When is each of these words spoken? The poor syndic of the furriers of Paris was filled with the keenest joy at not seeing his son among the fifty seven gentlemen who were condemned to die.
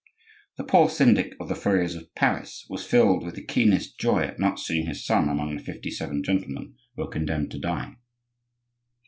The 0.57 0.63
poor 0.63 0.89
syndic 0.89 1.35
of 1.39 1.47
the 1.47 1.53
furriers 1.53 1.93
of 1.93 2.15
Paris 2.15 2.65
was 2.67 2.83
filled 2.87 3.23
with 3.23 3.35
the 3.35 3.43
keenest 3.43 3.99
joy 3.99 4.23
at 4.23 4.39
not 4.39 4.57
seeing 4.57 4.87
his 4.87 5.05
son 5.05 5.29
among 5.29 5.55
the 5.55 5.61
fifty 5.61 5.91
seven 5.91 6.23
gentlemen 6.23 6.73
who 6.95 7.03
were 7.03 7.07
condemned 7.07 7.51
to 7.51 7.59
die. 7.59 7.97